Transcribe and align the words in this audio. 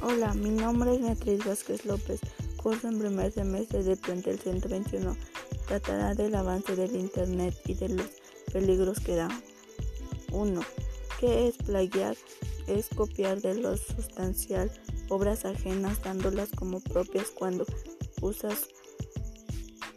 Hola, 0.00 0.32
mi 0.32 0.50
nombre 0.50 0.94
es 0.94 1.02
Beatriz 1.02 1.44
Vázquez 1.44 1.84
López, 1.84 2.20
curso 2.56 2.86
en 2.86 3.00
primer 3.00 3.32
semestre 3.32 3.82
de 3.82 3.96
plantel 3.96 4.38
121. 4.38 5.16
Tratará 5.66 6.14
del 6.14 6.36
avance 6.36 6.76
del 6.76 6.94
Internet 6.94 7.60
y 7.66 7.74
de 7.74 7.88
los 7.88 8.06
peligros 8.52 9.00
que 9.00 9.16
da. 9.16 9.28
1. 10.30 10.60
¿Qué 11.18 11.48
es 11.48 11.56
plagiar? 11.56 12.16
Es 12.68 12.88
copiar 12.94 13.40
de 13.40 13.54
lo 13.54 13.76
sustancial 13.76 14.70
obras 15.08 15.44
ajenas 15.44 16.00
dándolas 16.02 16.50
como 16.50 16.78
propias 16.78 17.30
cuando 17.30 17.66
usas 18.20 18.68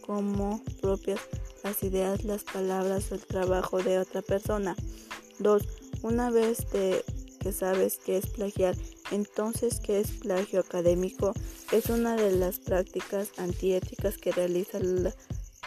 como 0.01 0.63
propias 0.81 1.19
las 1.63 1.83
ideas, 1.83 2.23
las 2.23 2.43
palabras 2.43 3.11
o 3.11 3.15
el 3.15 3.21
trabajo 3.21 3.83
de 3.83 3.99
otra 3.99 4.23
persona. 4.23 4.75
2. 5.37 5.63
Una 6.01 6.31
vez 6.31 6.65
que 7.41 7.51
sabes 7.51 7.99
qué 8.05 8.17
es 8.17 8.27
plagiar, 8.27 8.75
entonces 9.11 9.79
qué 9.79 9.99
es 9.99 10.11
plagio 10.11 10.59
académico, 10.59 11.33
es 11.71 11.89
una 11.89 12.15
de 12.15 12.31
las 12.31 12.59
prácticas 12.59 13.31
antiéticas 13.37 14.17
que 14.17 14.31
realizan 14.31 15.11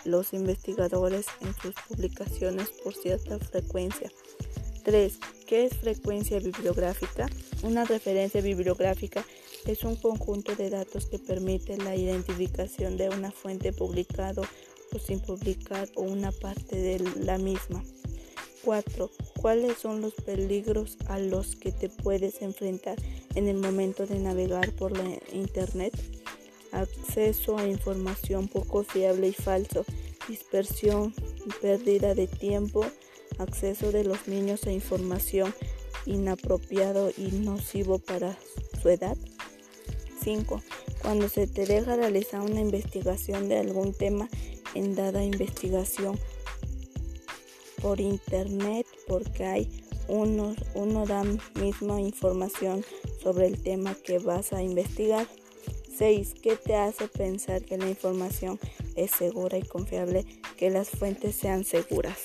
los 0.04 0.32
investigadores 0.32 1.26
en 1.40 1.54
sus 1.60 1.74
publicaciones 1.88 2.68
por 2.82 2.94
cierta 2.94 3.38
frecuencia. 3.38 4.10
3. 4.84 5.18
¿Qué 5.46 5.64
es 5.64 5.76
frecuencia 5.76 6.38
bibliográfica? 6.38 7.28
Una 7.62 7.84
referencia 7.84 8.40
bibliográfica 8.40 9.24
es 9.66 9.82
un 9.82 9.96
conjunto 9.96 10.54
de 10.54 10.70
datos 10.70 11.06
que 11.06 11.18
permite 11.18 11.76
la 11.78 11.96
identificación 11.96 12.96
de 12.96 13.08
una 13.08 13.32
fuente 13.32 13.72
publicado 13.72 14.42
o 14.92 14.98
sin 14.98 15.20
publicar 15.20 15.88
o 15.96 16.02
una 16.02 16.30
parte 16.32 16.76
de 16.76 16.98
la 17.20 17.38
misma. 17.38 17.82
4. 18.62 19.10
¿Cuáles 19.44 19.76
son 19.76 20.00
los 20.00 20.14
peligros 20.14 20.96
a 21.06 21.18
los 21.18 21.54
que 21.54 21.70
te 21.70 21.90
puedes 21.90 22.40
enfrentar 22.40 22.96
en 23.34 23.46
el 23.46 23.58
momento 23.58 24.06
de 24.06 24.18
navegar 24.18 24.72
por 24.72 24.96
la 24.96 25.04
Internet? 25.34 25.92
Acceso 26.72 27.58
a 27.58 27.66
información 27.66 28.48
poco 28.48 28.84
fiable 28.84 29.28
y 29.28 29.34
falso, 29.34 29.84
dispersión 30.30 31.12
y 31.44 31.50
pérdida 31.60 32.14
de 32.14 32.26
tiempo, 32.26 32.86
acceso 33.36 33.92
de 33.92 34.04
los 34.04 34.28
niños 34.28 34.64
a 34.64 34.72
información 34.72 35.54
inapropiado 36.06 37.10
y 37.14 37.26
nocivo 37.32 37.98
para 37.98 38.38
su 38.80 38.88
edad. 38.88 39.18
5. 40.22 40.62
Cuando 41.02 41.28
se 41.28 41.46
te 41.48 41.66
deja 41.66 41.96
realizar 41.96 42.40
una 42.40 42.62
investigación 42.62 43.50
de 43.50 43.58
algún 43.58 43.92
tema 43.92 44.26
en 44.74 44.94
dada 44.94 45.22
investigación 45.22 46.18
por 47.84 48.00
internet 48.00 48.86
porque 49.06 49.44
hay 49.44 49.68
uno, 50.08 50.54
uno 50.74 51.04
da 51.04 51.22
misma 51.60 52.00
información 52.00 52.82
sobre 53.22 53.46
el 53.46 53.62
tema 53.62 53.94
que 53.94 54.18
vas 54.18 54.54
a 54.54 54.62
investigar. 54.62 55.26
6. 55.98 56.34
¿Qué 56.42 56.56
te 56.56 56.76
hace 56.76 57.08
pensar 57.08 57.62
que 57.62 57.76
la 57.76 57.90
información 57.90 58.58
es 58.96 59.10
segura 59.10 59.58
y 59.58 59.62
confiable? 59.62 60.24
Que 60.56 60.70
las 60.70 60.88
fuentes 60.88 61.36
sean 61.36 61.64
seguras. 61.64 62.16